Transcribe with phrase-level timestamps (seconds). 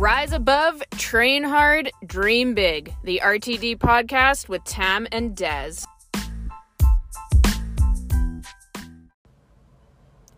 [0.00, 2.94] Rise above, train hard, dream big.
[3.04, 5.84] The RTD podcast with Tam and Dez.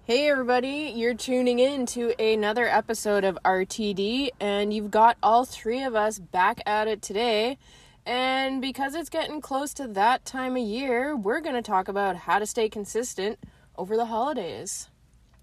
[0.02, 5.84] Hey everybody, you're tuning in to another episode of RTD, and you've got all three
[5.84, 7.56] of us back at it today.
[8.04, 12.16] And because it's getting close to that time of year, we're going to talk about
[12.16, 13.38] how to stay consistent
[13.78, 14.90] over the holidays.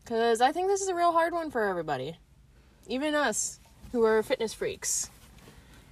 [0.03, 2.17] Because I think this is a real hard one for everybody,
[2.85, 3.58] even us
[3.91, 5.09] who are fitness freaks.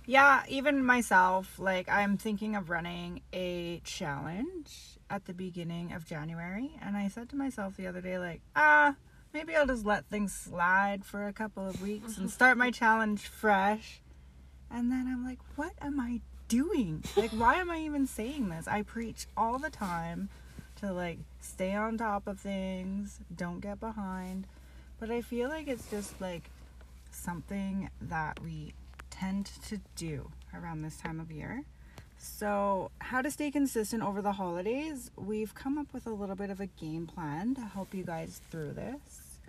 [0.05, 6.71] Yeah, even myself, like I'm thinking of running a challenge at the beginning of January,
[6.81, 8.95] and I said to myself the other day, like, ah,
[9.33, 13.27] maybe I'll just let things slide for a couple of weeks and start my challenge
[13.27, 14.01] fresh.
[14.71, 17.03] And then I'm like, what am I doing?
[17.15, 18.67] Like, why am I even saying this?
[18.67, 20.29] I preach all the time
[20.77, 24.47] to like stay on top of things, don't get behind.
[24.99, 26.49] But I feel like it's just like
[27.17, 28.73] something that we
[29.09, 31.63] tend to do around this time of year.
[32.19, 36.49] So, how to stay consistent over the holidays, we've come up with a little bit
[36.49, 39.39] of a game plan to help you guys through this.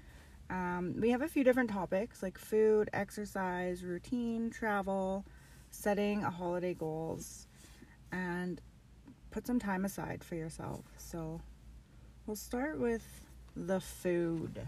[0.51, 5.25] Um, we have a few different topics like food, exercise, routine, travel,
[5.71, 7.47] setting a holiday goals,
[8.13, 8.61] and
[9.31, 10.85] put some time aside for yourself.
[10.99, 11.41] So,
[12.27, 13.05] we'll start with
[13.57, 14.61] the food.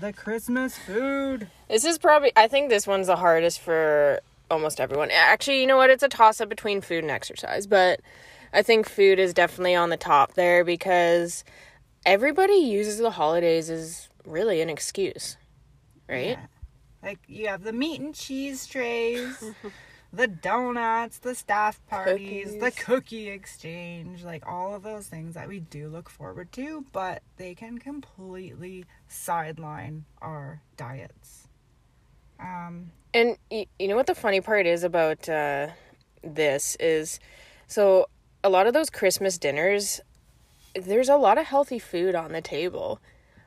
[0.00, 1.48] The Christmas food.
[1.68, 5.10] This is probably, I think this one's the hardest for almost everyone.
[5.10, 5.90] Actually, you know what?
[5.90, 8.00] It's a toss up between food and exercise, but
[8.52, 11.44] I think food is definitely on the top there because
[12.04, 15.36] everybody uses the holidays as really an excuse,
[16.08, 16.38] right?
[16.38, 16.46] Yeah.
[17.02, 19.42] Like you have the meat and cheese trays,
[20.12, 22.60] the donuts, the staff parties, Cookies.
[22.60, 27.22] the cookie exchange, like all of those things that we do look forward to, but
[27.36, 31.48] they can completely sideline our diets.
[32.40, 35.68] Um, And y- you know what the funny part is about uh,
[36.22, 37.20] this is
[37.66, 38.06] so
[38.44, 40.00] a lot of those Christmas dinners,
[40.74, 43.00] there's a lot of healthy food on the table,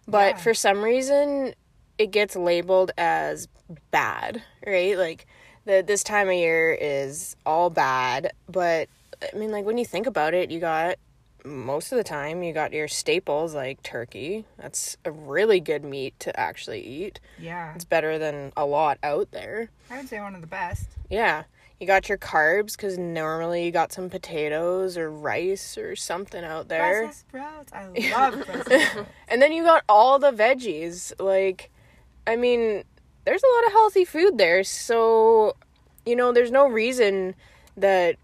[0.08, 0.38] but Yeah.
[0.38, 1.54] for some reason
[1.98, 3.48] it gets labeled as
[3.92, 4.98] bad, right?
[4.98, 5.26] Like
[5.66, 8.90] the this time of year is all bad, but
[9.22, 10.96] I mean, like when you think about it, you got
[11.44, 14.46] most of the time you got your staples like turkey.
[14.58, 17.20] That's a really good meat to actually eat.
[17.40, 19.70] yeah, It's better than a lot out there.
[19.90, 20.88] I would say one of the best.
[21.10, 21.44] Yeah.
[21.80, 26.68] You got your carbs because normally you got some potatoes or rice or something out
[26.68, 27.06] there.
[27.06, 27.74] Brussels sprouts.
[27.74, 29.10] I love Brussels sprouts.
[29.28, 31.12] And then you got all the veggies.
[31.20, 31.72] Like,
[32.28, 32.84] I mean,
[33.26, 34.64] there's a lot of healthy food there.
[34.64, 35.56] So,
[36.06, 37.36] you know, there's no reason
[37.78, 38.18] that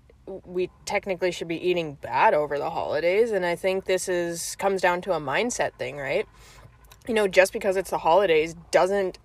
[0.46, 3.31] we technically should be eating bad over the holidays.
[3.31, 6.28] And I think this is comes down to a mindset thing, right?
[7.07, 9.19] You know, just because it's the holidays doesn't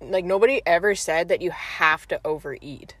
[0.00, 2.96] like nobody ever said that you have to overeat.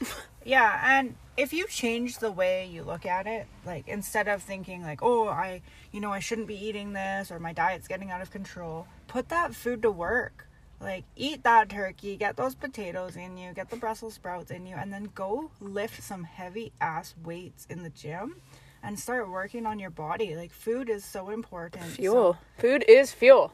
[0.46, 4.80] Yeah, and if you change the way you look at it, like instead of thinking
[4.80, 8.22] like, "Oh, I, you know, I shouldn't be eating this or my diet's getting out
[8.22, 10.45] of control," put that food to work.
[10.80, 14.76] Like eat that turkey, get those potatoes in you, get the Brussels sprouts in you,
[14.76, 18.36] and then go lift some heavy ass weights in the gym
[18.82, 20.36] and start working on your body.
[20.36, 21.84] Like food is so important.
[21.84, 22.38] So Fuel.
[22.58, 23.52] Food is fuel.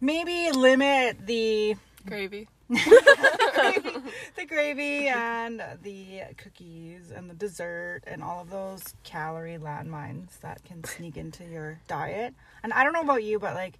[0.00, 2.48] maybe limit the Gravy.
[2.68, 10.64] the gravy and the cookies and the dessert and all of those calorie landmines that
[10.64, 12.34] can sneak into your diet.
[12.62, 13.78] And I don't know about you, but like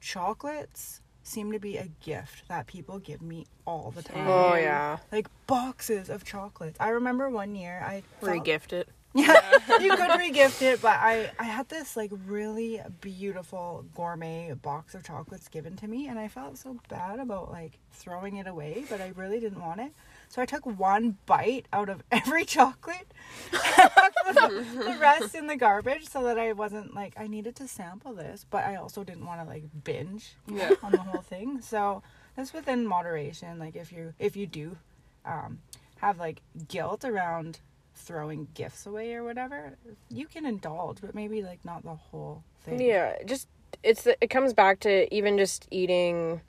[0.00, 4.26] chocolates seem to be a gift that people give me all the time.
[4.28, 4.98] Oh yeah.
[5.10, 6.78] Like boxes of chocolates.
[6.80, 8.88] I remember one year I felt- Regift it.
[9.16, 9.40] yeah,
[9.80, 15.04] you could regift it, but I I had this like really beautiful gourmet box of
[15.04, 19.00] chocolates given to me, and I felt so bad about like throwing it away, but
[19.00, 19.92] I really didn't want it.
[20.28, 23.06] So I took one bite out of every chocolate,
[23.52, 28.44] the, rest in the garbage, so that I wasn't like I needed to sample this,
[28.50, 30.74] but I also didn't want to like binge Yeah.
[30.82, 31.60] on the whole thing.
[31.60, 32.02] So
[32.36, 33.58] that's within moderation.
[33.58, 34.76] Like if you if you do
[35.24, 35.58] um,
[36.00, 37.60] have like guilt around
[37.94, 39.76] throwing gifts away or whatever,
[40.10, 42.80] you can indulge, but maybe like not the whole thing.
[42.80, 43.48] Yeah, just
[43.82, 46.40] it's it comes back to even just eating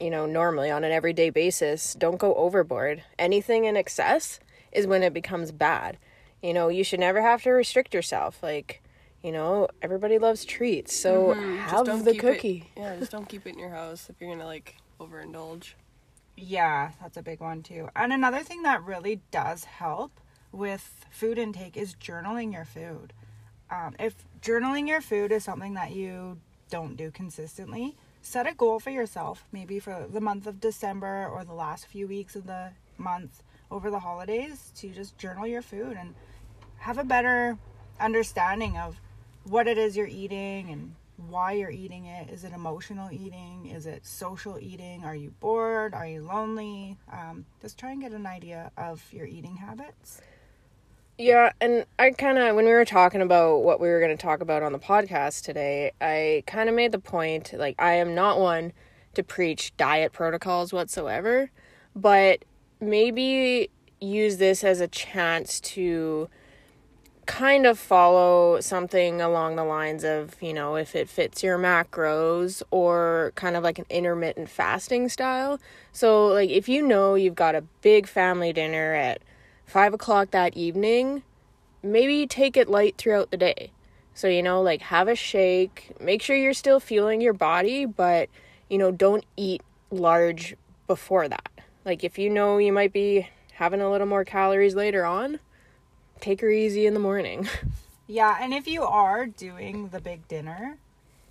[0.00, 1.94] you know normally on an everyday basis.
[1.94, 3.02] Don't go overboard.
[3.18, 4.40] Anything in excess
[4.72, 5.98] is when it becomes bad.
[6.42, 8.82] You know, you should never have to restrict yourself like
[9.22, 12.70] you know, everybody loves treats, so Mhm, have the cookie.
[12.76, 15.74] It, yeah, just don't keep it in your house if you're gonna like overindulge.
[16.36, 17.88] Yeah, that's a big one too.
[17.96, 20.20] And another thing that really does help
[20.52, 23.12] with food intake is journaling your food.
[23.70, 26.38] Um, if journaling your food is something that you
[26.70, 27.96] don't do consistently,
[28.26, 32.08] set a goal for yourself, maybe for the month of December or the last few
[32.08, 36.12] weeks of the month over the holidays to just journal your food and
[36.78, 37.56] have a better
[38.00, 39.00] understanding of
[39.44, 40.92] what it is you're eating and
[41.28, 42.28] why you're eating it.
[42.28, 43.70] Is it emotional eating?
[43.72, 45.04] Is it social eating?
[45.04, 45.94] Are you bored?
[45.94, 46.96] Are you lonely?
[47.12, 50.20] Um, just try and get an idea of your eating habits.
[51.18, 54.22] Yeah, and I kind of, when we were talking about what we were going to
[54.22, 58.14] talk about on the podcast today, I kind of made the point like, I am
[58.14, 58.74] not one
[59.14, 61.50] to preach diet protocols whatsoever,
[61.94, 62.44] but
[62.80, 66.28] maybe use this as a chance to
[67.24, 72.62] kind of follow something along the lines of, you know, if it fits your macros
[72.70, 75.58] or kind of like an intermittent fasting style.
[75.92, 79.22] So, like, if you know you've got a big family dinner at
[79.66, 81.22] five o'clock that evening,
[81.82, 83.72] maybe take it light throughout the day.
[84.14, 88.30] So, you know, like have a shake, make sure you're still fueling your body, but,
[88.70, 91.50] you know, don't eat large before that.
[91.84, 95.38] Like, if you know you might be having a little more calories later on,
[96.20, 97.48] take her easy in the morning.
[98.08, 100.78] Yeah, and if you are doing the big dinner,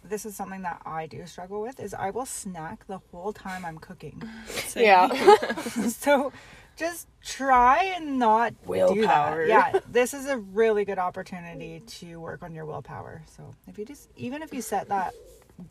[0.04, 3.64] this is something that I do struggle with is I will snack the whole time
[3.66, 4.22] I'm cooking.
[4.76, 5.08] yeah.
[5.90, 6.34] so
[6.76, 9.46] just try and not Willpower.
[9.46, 13.24] Yeah, this is a really good opportunity to work on your willpower.
[13.36, 15.14] So if you just even if you set that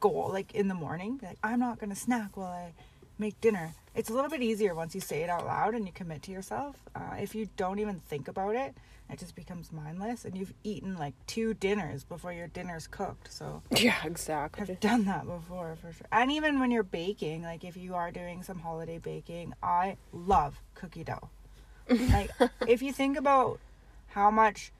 [0.00, 2.72] goal like in the morning, be like I'm not gonna snack while I
[3.18, 3.74] make dinner.
[3.94, 6.32] It's a little bit easier once you say it out loud and you commit to
[6.32, 6.76] yourself.
[6.94, 8.74] Uh, if you don't even think about it,
[9.10, 13.32] it just becomes mindless, and you've eaten like two dinners before your dinner's cooked.
[13.32, 14.62] So yeah, exactly.
[14.62, 16.06] I've done that before for sure.
[16.10, 20.60] And even when you're baking, like if you are doing some holiday baking, I love
[20.74, 21.28] cookie dough.
[21.88, 22.30] like
[22.66, 23.60] if you think about
[24.08, 24.72] how much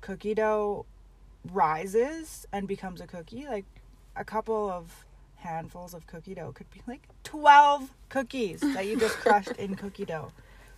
[0.00, 0.86] cookie dough
[1.52, 3.64] rises and becomes a cookie, like
[4.14, 5.03] a couple of
[5.44, 10.04] handfuls of cookie dough could be like 12 cookies that you just crushed in cookie
[10.04, 10.32] dough.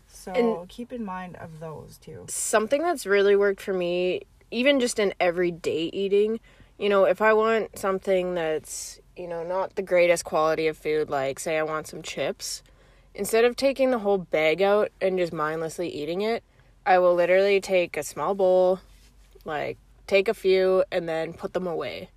[0.09, 2.27] So and keep in mind of those too.
[2.29, 6.41] Something that's really worked for me, even just in everyday eating,
[6.79, 11.09] you know, if I want something that's, you know, not the greatest quality of food,
[11.09, 12.63] like say I want some chips,
[13.15, 16.43] instead of taking the whole bag out and just mindlessly eating it,
[16.85, 18.81] I will literally take a small bowl,
[19.45, 22.11] like take a few and then put them away.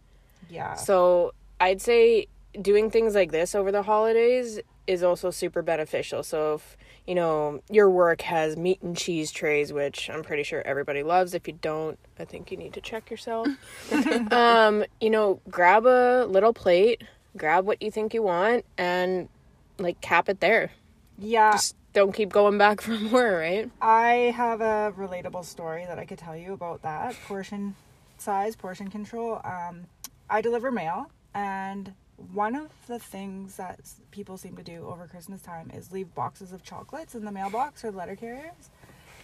[0.49, 0.75] Yeah.
[0.75, 2.27] So I'd say
[2.61, 6.23] doing things like this over the holidays is also super beneficial.
[6.23, 10.61] So if you know your work has meat and cheese trays, which I'm pretty sure
[10.65, 11.33] everybody loves.
[11.33, 13.47] If you don't, I think you need to check yourself.
[14.31, 17.03] um, you know, grab a little plate,
[17.37, 19.29] grab what you think you want, and
[19.77, 20.71] like cap it there.
[21.17, 21.51] Yeah.
[21.51, 23.69] Just don't keep going back for more, right?
[23.81, 27.75] I have a relatable story that I could tell you about that portion
[28.17, 29.41] size, portion control.
[29.43, 29.85] Um,
[30.29, 31.93] I deliver mail, and
[32.33, 33.79] one of the things that
[34.11, 37.83] people seem to do over Christmas time is leave boxes of chocolates in the mailbox
[37.83, 38.69] or letter carriers.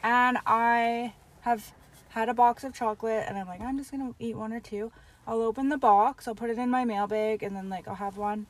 [0.04, 1.74] And I have
[2.10, 4.92] had a box of chocolate and I'm like, I'm just gonna eat one or two.
[5.28, 7.96] I'll open the box, I'll put it in my mail bag, and then like I'll
[7.96, 8.46] have one,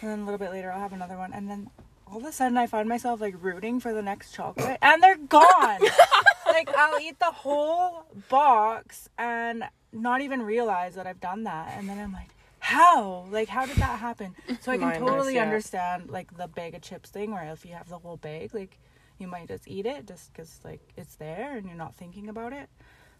[0.00, 1.70] and then a little bit later I'll have another one, and then
[2.06, 5.16] all of a sudden I find myself like rooting for the next chocolate, and they're
[5.16, 5.80] gone.
[6.46, 11.88] like I'll eat the whole box and not even realize that I've done that, and
[11.88, 12.28] then I'm like,
[12.72, 13.26] how?
[13.30, 14.34] Like how did that happen?
[14.60, 15.42] So i can totally yeah.
[15.42, 18.78] understand like the bag of chips thing where if you have the whole bag like
[19.18, 22.52] you might just eat it just because like it's there and you're not thinking about
[22.52, 22.68] it.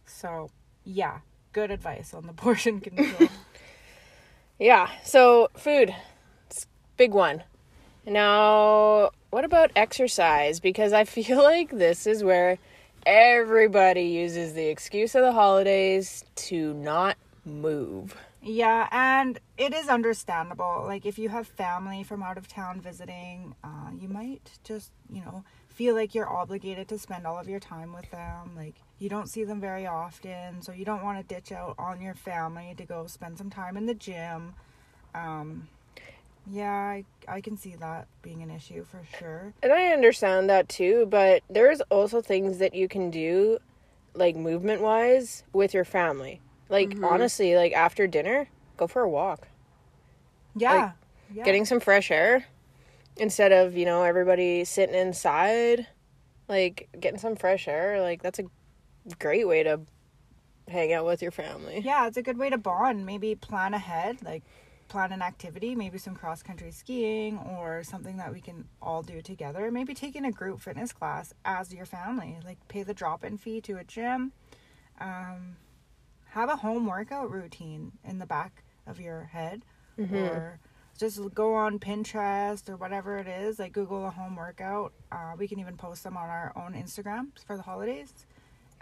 [0.06, 0.50] So
[0.84, 1.18] yeah
[1.52, 3.28] good advice on the portion control.
[4.58, 5.94] Yeah so food
[6.48, 6.66] it's
[6.96, 7.42] big one.
[8.06, 10.60] Now what about exercise?
[10.60, 12.58] Because i feel like this is where
[13.04, 20.82] everybody uses the excuse of the holidays to not move yeah, and it is understandable.
[20.84, 25.20] Like, if you have family from out of town visiting, uh, you might just, you
[25.20, 28.52] know, feel like you're obligated to spend all of your time with them.
[28.56, 32.00] Like, you don't see them very often, so you don't want to ditch out on
[32.00, 34.54] your family to go spend some time in the gym.
[35.14, 35.68] Um,
[36.50, 39.54] yeah, I, I can see that being an issue for sure.
[39.62, 43.58] And I understand that too, but there's also things that you can do,
[44.14, 46.40] like movement wise, with your family.
[46.72, 47.04] Like mm-hmm.
[47.04, 48.48] honestly, like after dinner,
[48.78, 49.46] go for a walk.
[50.56, 50.72] Yeah.
[50.74, 50.92] Like,
[51.34, 51.44] yeah.
[51.44, 52.46] Getting some fresh air
[53.16, 55.86] instead of, you know, everybody sitting inside.
[56.48, 58.44] Like getting some fresh air, like that's a
[59.18, 59.80] great way to
[60.68, 61.80] hang out with your family.
[61.84, 63.06] Yeah, it's a good way to bond.
[63.06, 64.42] Maybe plan ahead, like
[64.88, 69.22] plan an activity, maybe some cross country skiing or something that we can all do
[69.22, 69.70] together.
[69.70, 73.60] Maybe taking a group fitness class as your family, like pay the drop in fee
[73.62, 74.32] to a gym.
[75.00, 75.56] Um,
[76.32, 79.62] have a home workout routine in the back of your head
[79.98, 80.14] mm-hmm.
[80.14, 80.58] or
[80.98, 84.92] just go on Pinterest or whatever it is, like Google a home workout.
[85.10, 88.12] Uh, we can even post them on our own Instagrams for the holidays.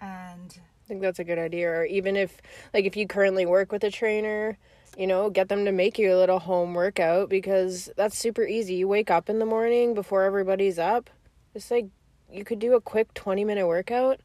[0.00, 1.69] And I think that's a good idea.
[1.71, 2.40] Or even if,
[2.73, 4.57] like, if you currently work with a trainer,
[4.97, 8.75] you know, get them to make you a little home workout because that's super easy.
[8.75, 11.11] You wake up in the morning before everybody's up.
[11.54, 11.87] It's like
[12.30, 14.21] you could do a quick 20 minute workout.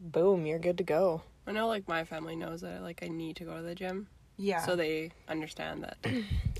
[0.00, 1.22] Boom, you're good to go.
[1.50, 4.06] I know, like my family knows that like I need to go to the gym,
[4.36, 4.64] yeah.
[4.64, 5.96] so they understand that.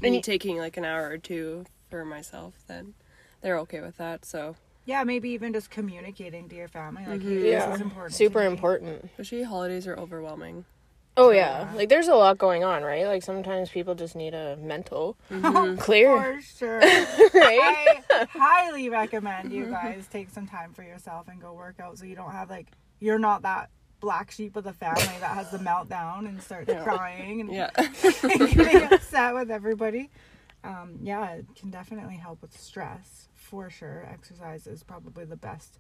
[0.03, 2.95] And Me you- taking like an hour or two for myself, then
[3.41, 4.25] they're okay with that.
[4.25, 4.57] So
[4.87, 7.43] yeah, maybe even just communicating to your family, like, mm-hmm.
[7.43, 8.13] hey, Yeah, this is important.
[8.13, 8.47] to super me.
[8.47, 9.05] important.
[9.05, 10.65] especially holidays are overwhelming.
[11.17, 13.07] Oh yeah, like there's a lot going on, right?
[13.07, 15.77] Like sometimes people just need a mental mm-hmm.
[15.79, 16.79] clear, For sure.
[17.35, 18.03] right?
[18.11, 19.73] I highly recommend you mm-hmm.
[19.73, 22.69] guys take some time for yourself and go work out so you don't have like
[23.01, 23.71] you're not that
[24.01, 27.71] black sheep of the family that has the meltdown and starts crying and Yeah.
[28.23, 30.11] getting upset with everybody.
[30.65, 34.07] Um, yeah, it can definitely help with stress for sure.
[34.11, 35.79] Exercise is probably the best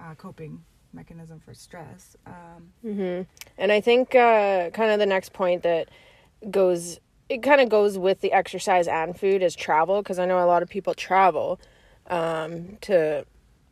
[0.00, 2.16] uh, coping mechanism for stress.
[2.26, 3.26] Um,
[3.58, 5.88] And I think uh, kind of the next point that
[6.50, 6.98] goes,
[7.28, 10.46] it kind of goes with the exercise and food is travel because I know a
[10.46, 11.60] lot of people travel
[12.08, 13.24] um, to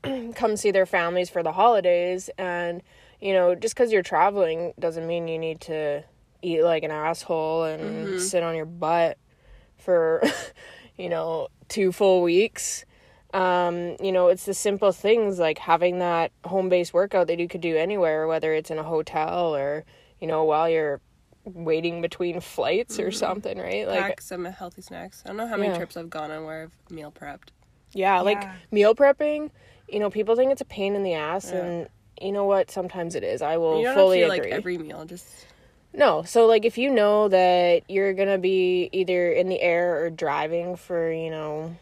[0.35, 2.31] come see their families for the holidays.
[2.39, 2.83] And,
[3.21, 6.03] you know, just because you're traveling doesn't mean you need to
[6.43, 9.19] eat like an asshole and sit on your butt
[9.77, 10.23] for,
[10.97, 12.85] you know, two full weeks.
[13.33, 17.47] Um, you know, it's the simple things like having that home based workout that you
[17.47, 19.85] could do anywhere, whether it's in a hotel or,
[20.21, 21.01] you know, while you're
[21.45, 23.87] waiting between flights or something, right?
[23.87, 25.23] Like, Pack some healthy snacks.
[25.25, 25.77] I don't know how many Yeah.
[25.77, 27.51] trips I've gone on where I've meal prepped.
[27.93, 29.51] yeah, like meal prepping,
[29.89, 31.89] you know, people think it's a pain in the ass, and
[32.21, 32.71] you know what?
[32.71, 33.43] Sometimes it is.
[33.43, 34.51] I will you don't fully have to agree.
[34.51, 35.05] like every meal.
[35.05, 35.27] Just
[35.93, 40.11] No, so like if you know that you're gonna be either in the air or
[40.11, 41.77] driving for you know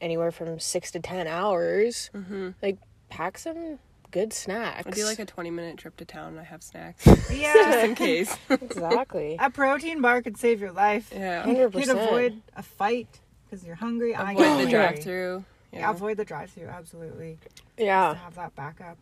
[0.00, 2.50] anywhere from six to ten hours, mm-hmm.
[2.62, 3.78] like pack some
[4.10, 4.86] good snacks.
[4.86, 7.84] I do like a twenty minute trip to town and I have snacks yeah, just
[7.84, 8.36] in case.
[8.50, 9.36] exactly.
[9.40, 11.12] a protein bar could save your life.
[11.14, 11.42] yeah.
[11.42, 12.00] Hundred You'd percent.
[12.00, 14.14] avoid a fight because you're hungry.
[14.14, 15.44] I Avoid get the drive through.
[15.74, 16.68] Yeah, avoid the drive-through.
[16.68, 17.38] Absolutely.
[17.76, 18.96] Yeah, To have that backup.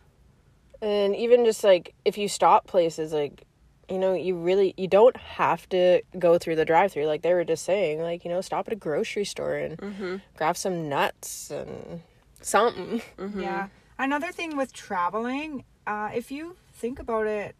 [0.82, 3.44] And even just like if you stop places, like
[3.88, 7.06] you know, you really you don't have to go through the drive-through.
[7.06, 10.16] Like they were just saying, like you know, stop at a grocery store and mm-hmm.
[10.36, 12.02] grab some nuts and
[12.40, 13.00] something.
[13.16, 13.40] Mm-hmm.
[13.40, 13.68] Yeah.
[13.98, 17.54] Another thing with traveling, uh, if you think about it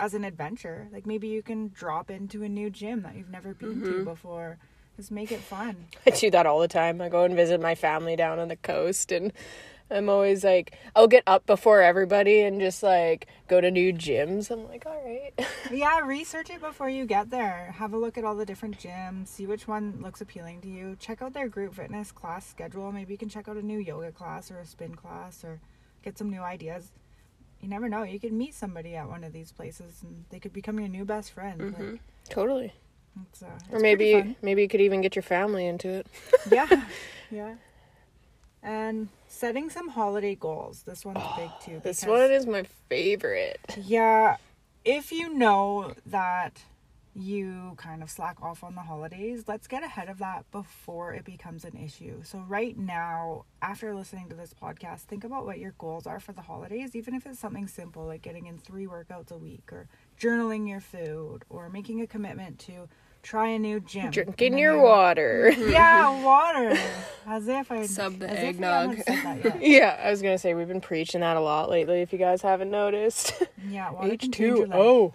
[0.00, 3.54] as an adventure, like maybe you can drop into a new gym that you've never
[3.54, 4.04] been to mm-hmm.
[4.04, 4.58] before.
[4.96, 5.86] Just make it fun.
[6.06, 7.00] I do that all the time.
[7.00, 9.32] I go and visit my family down on the coast and
[9.90, 14.50] I'm always like I'll get up before everybody and just like go to new gyms.
[14.50, 15.32] I'm like, all right.
[15.72, 17.74] yeah, research it before you get there.
[17.78, 20.96] Have a look at all the different gyms, see which one looks appealing to you.
[21.00, 22.92] Check out their group fitness class schedule.
[22.92, 25.60] Maybe you can check out a new yoga class or a spin class or
[26.02, 26.90] get some new ideas.
[27.60, 28.02] You never know.
[28.04, 31.04] You could meet somebody at one of these places and they could become your new
[31.04, 31.74] best friend.
[31.78, 32.72] Like, totally.
[33.30, 36.06] it's, uh, Or it's pretty maybe maybe you could even get your family into it.
[36.52, 36.68] yeah
[37.30, 37.54] yeah
[38.62, 43.60] and setting some holiday goals this one's big too This one is my favorite.
[43.76, 44.36] yeah
[44.84, 46.62] if you know that
[47.14, 51.24] you kind of slack off on the holidays let's get ahead of that before it
[51.24, 55.74] becomes an issue so right now after listening to this podcast think about what your
[55.78, 59.32] goals are for the holidays even if it's something simple like getting in three workouts
[59.32, 59.88] a week or
[60.20, 62.88] journaling your food or making a commitment to
[63.22, 65.50] try a new gym Drinking your new- water.
[65.58, 66.78] yeah, water.
[67.26, 68.96] As if I Sub the as if eggnog.
[68.96, 69.62] haven't said that yet.
[69.62, 72.00] yeah, I was gonna say we've been preaching that a lot lately.
[72.00, 74.78] If you guys haven't noticed, Yeah, H can change two your life.
[74.78, 75.14] O.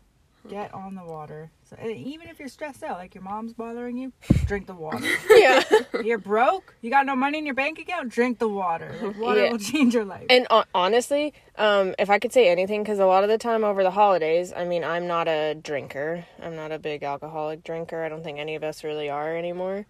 [0.50, 1.52] Get on the water.
[1.64, 4.12] So even if you're stressed out, like your mom's bothering you,
[4.46, 5.08] drink the water.
[5.30, 5.64] Yeah.
[6.04, 8.94] you're broke, you got no money in your bank account, drink the water.
[9.02, 9.52] Like, water Yeah.
[9.52, 10.26] will change your life.
[10.30, 13.64] And uh, honestly, um, if I could say anything, because a lot of the time
[13.64, 16.26] over the holidays, I mean, I'm not a drinker.
[16.42, 18.04] I'm not a big alcoholic drinker.
[18.04, 19.86] I don't think any of us really are anymore.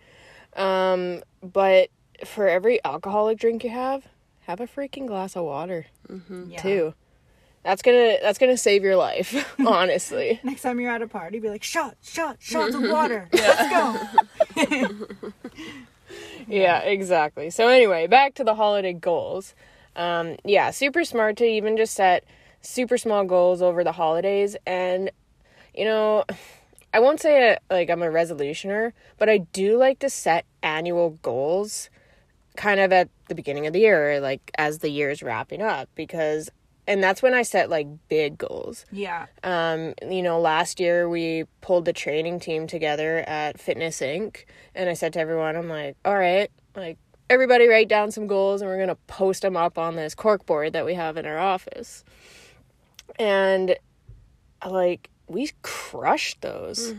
[0.56, 1.90] Um, but
[2.26, 4.06] for every alcoholic drink you have,
[4.42, 5.88] have a freaking glass of water
[6.48, 6.62] yeah.
[6.62, 6.94] too.
[7.64, 9.34] That's gonna that's gonna save your life,
[9.66, 10.40] honestly.
[10.44, 13.30] Next time you're at a party, be like, shot, shot, shots of water.
[13.32, 13.70] Let's
[14.58, 14.98] go.
[16.48, 17.50] yeah, exactly.
[17.50, 19.56] So anyway, back to the holiday goals.
[19.96, 22.26] Um, yeah, super smart to even just set
[22.62, 25.10] super small goals over the holidays, and
[25.74, 26.26] you know,
[26.94, 31.12] I won't say it, like I'm a resolutioner, but I do like to set annual
[31.22, 31.90] goals,
[32.58, 35.88] kind of at the beginning of the year, like as the year is wrapping up,
[35.96, 36.50] because
[36.86, 38.86] and that's when I set like big goals.
[38.92, 39.28] Yeah.
[39.44, 44.46] Um, you know, last year we pulled the training team together at Fitness Inc.
[44.76, 46.98] And I said to everyone, I'm like, all right, like
[47.30, 50.46] everybody write down some goals and we're going to post them up on this cork
[50.46, 52.04] board that we have in our office.
[53.18, 53.78] And
[54.66, 56.94] like, we crushed those.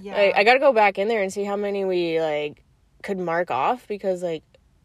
[0.00, 0.14] Yeah.
[0.14, 2.62] I, I got to go back in there and see how many we like
[3.02, 4.44] could mark off because like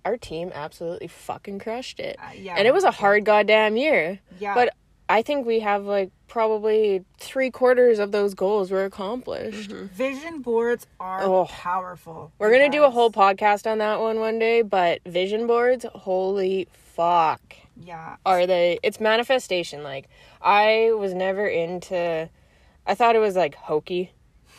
[0.09, 2.17] our team absolutely fucking crushed it.
[2.19, 2.55] Uh, yeah.
[2.57, 4.19] And it was a hard goddamn year.
[4.39, 4.55] Yeah.
[4.55, 4.73] But
[5.07, 9.71] I think we have like probably three quarters of those goals were accomplished.
[9.71, 11.45] vision boards are Oh.
[11.45, 12.31] powerful.
[12.39, 16.67] We're gonna do a whole podcast on that one one day, but vision boards, holy
[16.71, 18.15] fuck, Yeah.
[18.25, 18.79] are they?
[18.83, 19.83] It's manifestation.
[19.83, 20.07] Like
[20.41, 22.29] I was never into.
[22.85, 24.11] I thought it was like hokey,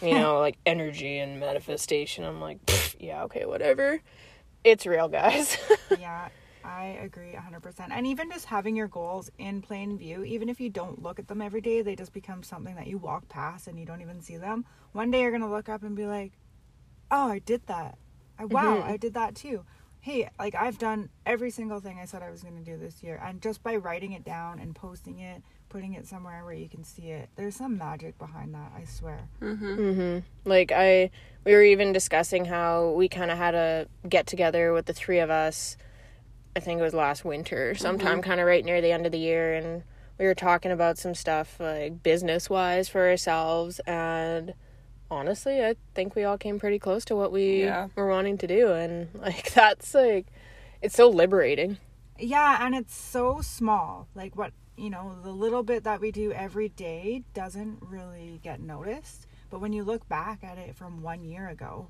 [0.03, 2.25] you know, like energy and manifestation.
[2.25, 2.59] I'm like,
[2.99, 4.01] yeah, okay, whatever.
[4.65, 5.57] It's real, guys.
[5.99, 6.29] yeah,
[6.65, 7.89] I agree 100%.
[7.91, 11.29] And even just having your goals in plain view, even if you don't look at
[11.29, 14.21] them every day, they just become something that you walk past and you don't even
[14.21, 14.65] see them.
[14.93, 16.33] One day you're going to look up and be like,
[17.11, 17.97] oh, I did that.
[18.39, 18.89] I, wow, Mm-hmm.
[18.89, 19.65] I did that too.
[20.01, 23.03] Hey, like I've done every single thing I said I was going to do this
[23.03, 23.21] year.
[23.23, 26.85] And just by writing it down and posting it, putting it somewhere where you can
[26.85, 29.21] see it, there's some magic behind that, I swear.
[29.41, 29.79] Mhm.
[29.79, 30.23] Mhm.
[30.45, 31.11] Like I
[31.45, 35.19] we were even discussing how we kind of had a get together with the three
[35.21, 35.77] of us.
[36.55, 39.19] I think it was last winter, sometime kind of right near the end of the
[39.19, 39.83] year and
[40.19, 44.53] we were talking about some stuff like business-wise for ourselves and
[45.11, 47.89] honestly, I think we all came pretty close to what we Yeah.
[47.95, 50.27] were wanting to do and like that's like
[50.83, 51.79] it's so liberating.
[52.19, 54.09] Yeah, and it's so small.
[54.15, 58.61] Like what, you know, the little bit that we do every day doesn't really get
[58.61, 59.27] noticed.
[59.51, 61.89] But when you look back at it from one year ago,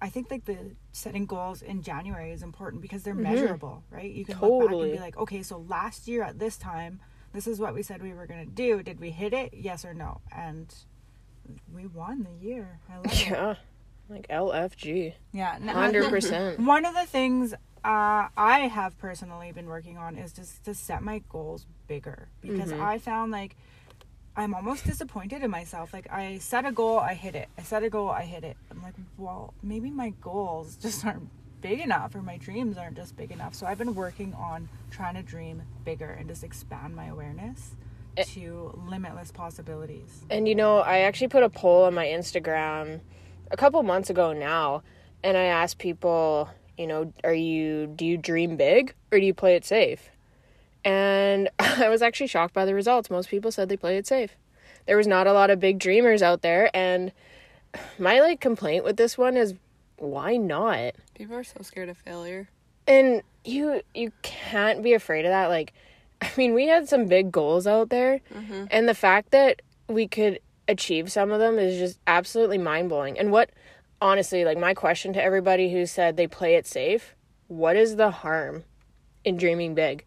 [0.00, 0.58] I think like the
[0.90, 3.34] setting goals in January is important because they're mm-hmm.
[3.34, 4.10] measurable, right?
[4.10, 7.00] You can look back and be like, okay, so last year at this time,
[7.32, 8.82] this is what we said we were going to do.
[8.82, 9.54] Did we hit it?
[9.54, 10.20] Yes or no?
[10.34, 10.74] And
[11.72, 12.80] we won the year.
[12.90, 13.58] I love it.
[14.12, 15.14] Like LFG.
[15.32, 15.58] Yeah.
[15.58, 16.58] 100%.
[16.58, 17.54] One of the things
[17.84, 22.72] uh, I have personally been working on is just to set my goals bigger because
[22.72, 23.56] I found like
[24.36, 25.92] I'm almost disappointed in myself.
[25.92, 27.48] Like I set a goal, I hit it.
[27.58, 28.56] I set a goal, I hit it.
[28.70, 31.28] I'm like, well, maybe my goals just aren't
[31.60, 33.54] big enough or my dreams aren't just big enough.
[33.54, 37.76] So I've been working on trying to dream bigger and just expand my awareness
[38.16, 40.24] to limitless possibilities.
[40.28, 43.00] And you know, I actually put a poll on my Instagram
[43.52, 44.82] a couple months ago now,
[45.22, 49.34] and I asked people, you know, are you do you dream big or do you
[49.34, 50.08] play it safe?
[50.84, 53.10] And I was actually shocked by the results.
[53.10, 54.36] Most people said they play it safe.
[54.86, 57.12] There was not a lot of big dreamers out there, and
[57.98, 59.54] my like complaint with this one is
[59.98, 60.94] why not?
[61.14, 62.48] People are so scared of failure.
[62.88, 65.72] and you you can't be afraid of that like
[66.22, 68.64] i mean we had some big goals out there mm-hmm.
[68.70, 73.18] and the fact that we could achieve some of them is just absolutely mind-blowing.
[73.18, 73.50] And what
[74.00, 77.14] honestly like my question to everybody who said they play it safe
[77.48, 78.64] what is the harm
[79.24, 80.04] in dreaming big?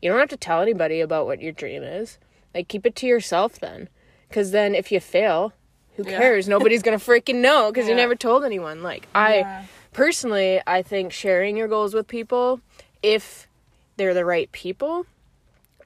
[0.00, 2.18] You don't have to tell anybody about what your dream is.
[2.54, 3.88] Like keep it to yourself then.
[4.28, 5.52] Because then if you fail
[5.96, 6.18] who Yeah.
[6.18, 6.48] cares?
[6.48, 8.82] Nobody's gonna freaking know because you never told anyone.
[8.82, 9.62] Like i Yeah.
[9.92, 12.60] personally i think sharing your goals with people
[13.02, 13.48] if
[13.96, 15.06] they're the right people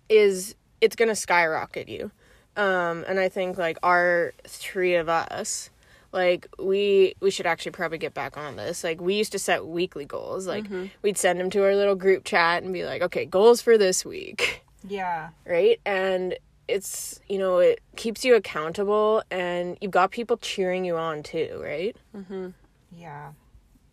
[0.09, 2.11] is it's gonna skyrocket you
[2.59, 5.71] um and i think like our three of us
[6.12, 9.66] like we we should actually probably get back on this like we used to set
[9.66, 10.66] weekly goals like
[11.03, 14.05] we'd send them to our little group chat and be like okay goals for this
[14.05, 15.29] week Yeah.
[15.47, 20.97] right and it's you know it keeps you accountable and you've got people cheering you
[20.97, 22.53] on too right Mhm.
[22.97, 23.33] Yeah,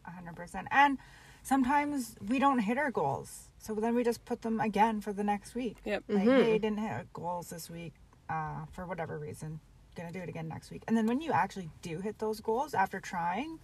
[0.08, 0.68] a hundred percent.
[0.72, 0.98] And
[1.44, 5.24] sometimes we don't hit our goals, so then we just put them again for the
[5.24, 5.78] next week.
[5.84, 6.04] Yep.
[6.08, 7.94] Like, hey, didn't hit our goals this week,
[8.30, 9.60] uh, for whatever reason.
[9.96, 10.84] Gonna do it again next week.
[10.88, 13.60] And then when you actually do hit those goals after trying,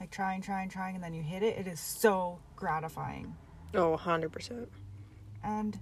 [0.00, 3.34] like trying, trying, trying, and then you hit it, it is so gratifying.
[3.74, 4.66] oh 100%
[5.42, 5.78] And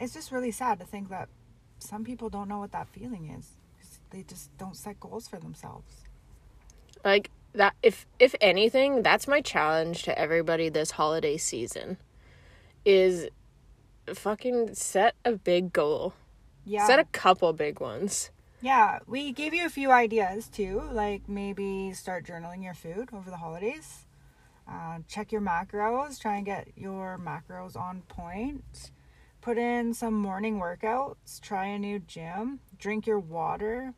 [0.00, 1.28] it's just really sad to think that
[1.78, 3.50] some people don't know what that feeling is.
[4.10, 5.94] They just don't set goals for themselves.
[7.04, 11.98] like that if if anything that's my challenge to everybody this holiday season
[12.84, 13.28] is
[14.14, 16.14] fucking set a big goal
[16.64, 16.86] Yeah.
[16.86, 21.92] set a couple big ones Yeah, we gave you a few ideas too, like maybe
[21.92, 24.06] start journaling your food over the holidays.
[24.68, 28.92] Uh, check your macros, try and get your macros on point.
[29.40, 33.94] Put in some morning workouts, try a new gym, drink your water.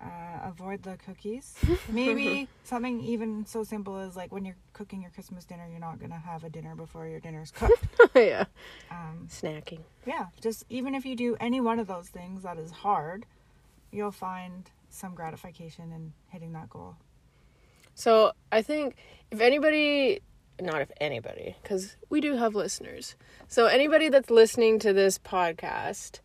[0.00, 1.56] Uh, avoid the cookies.
[1.88, 5.98] Maybe something even so simple as like when you're cooking your Christmas dinner, you're not
[5.98, 7.84] gonna have a dinner before your dinner's cooked.
[8.14, 8.44] yeah.
[8.92, 9.80] um, Snacking.
[10.06, 13.26] yeah, just even if you do any one of those things that is hard,
[13.90, 16.96] you'll find some gratification in hitting that goal.
[17.94, 18.94] So I think
[19.32, 20.20] if anybody,
[20.60, 23.16] not if anybody, because we do have listeners.
[23.48, 26.20] So anybody that's listening to this podcast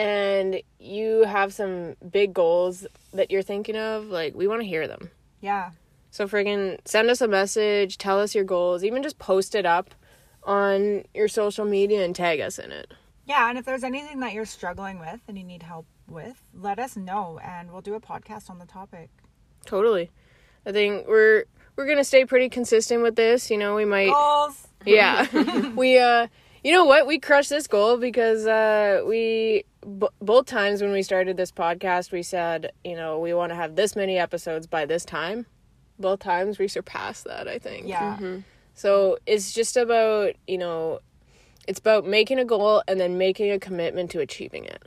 [0.00, 4.86] and you have some big goals that you're thinking of, like we want to hear
[4.88, 5.10] them.
[5.40, 5.70] Yeah,
[6.10, 9.94] So friggin' send us a message, tell us your goals, even just post it up
[10.42, 12.92] on your social media and tag us in it.
[13.26, 16.78] yeah, and if there's anything that you're struggling with and you need help with, let
[16.78, 19.08] us know, and we'll do a podcast on the topic.
[19.66, 20.10] Totally.
[20.66, 21.44] I think we're
[21.76, 23.50] we're gonna stay pretty consistent with this.
[23.50, 24.66] You know, we might Goals.
[24.84, 25.26] Yeah.
[25.76, 26.26] we uh
[26.62, 27.06] you know what?
[27.06, 32.12] We crushed this goal because uh we b- both times when we started this podcast
[32.12, 35.46] we said, you know, we want to have this many episodes by this time.
[35.98, 37.86] Both times we surpassed that, I think.
[37.86, 38.18] Yeah.
[38.74, 41.00] So it's just about, you know,
[41.68, 44.82] it's about making a goal and then making a commitment to achieving it.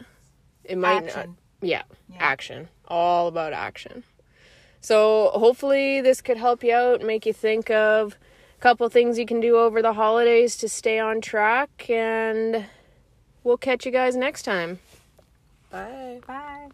[0.63, 1.27] It might not
[1.61, 2.17] yeah, Yeah.
[2.19, 2.67] action.
[2.87, 4.03] All about action.
[4.81, 8.17] So hopefully this could help you out, make you think of a
[8.63, 12.65] couple things you can do over the holidays to stay on track and
[13.43, 14.79] we'll catch you guys next time.
[15.69, 16.21] Bye.
[16.25, 16.69] Bye.